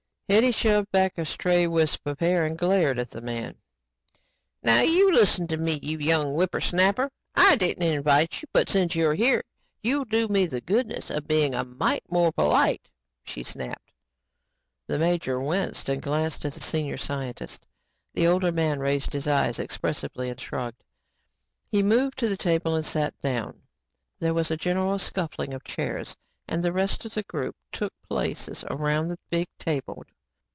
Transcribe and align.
Hetty 0.31 0.51
shoved 0.51 0.89
back 0.93 1.17
a 1.17 1.25
stray 1.25 1.67
wisp 1.67 2.07
of 2.07 2.19
hair 2.21 2.45
and 2.45 2.57
glared 2.57 2.97
at 2.97 3.09
the 3.09 3.19
man. 3.19 3.57
"Now 4.63 4.79
you 4.81 5.11
listen 5.11 5.45
to 5.47 5.57
me, 5.57 5.77
you 5.83 5.97
young 5.99 6.33
whippersnapper. 6.35 7.11
I 7.35 7.57
didn't 7.57 7.83
invite 7.83 8.41
you, 8.41 8.47
but 8.53 8.69
since 8.69 8.95
you're 8.95 9.13
here, 9.15 9.43
you'll 9.83 10.05
do 10.05 10.29
me 10.29 10.45
the 10.45 10.61
goodness 10.61 11.09
of 11.09 11.27
being 11.27 11.53
a 11.53 11.65
mite 11.65 12.05
more 12.09 12.31
polite," 12.31 12.87
she 13.25 13.43
snapped. 13.43 13.91
The 14.87 14.97
major 14.97 15.37
winced 15.41 15.89
and 15.89 16.01
glanced 16.01 16.45
at 16.45 16.53
the 16.53 16.61
senior 16.61 16.95
scientist. 16.97 17.67
The 18.13 18.27
older 18.27 18.53
man 18.53 18.79
raised 18.79 19.11
his 19.11 19.27
eyes 19.27 19.59
expressively 19.59 20.29
and 20.29 20.39
shrugged. 20.39 20.81
He 21.67 21.83
moved 21.83 22.17
to 22.19 22.29
the 22.29 22.37
table 22.37 22.73
and 22.73 22.85
sat 22.85 23.21
down. 23.21 23.63
There 24.17 24.33
was 24.33 24.49
a 24.49 24.55
general 24.55 24.97
scuffling 24.97 25.53
of 25.53 25.65
chairs 25.65 26.15
and 26.47 26.63
the 26.63 26.71
rest 26.71 27.03
of 27.03 27.15
the 27.15 27.23
group 27.23 27.57
took 27.73 27.91
places 28.07 28.63
around 28.71 29.07
the 29.07 29.19
big 29.29 29.49
table. 29.59 30.05